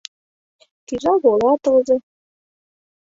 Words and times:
Кӱза-вола 0.87 1.53
тылзе. 1.63 1.97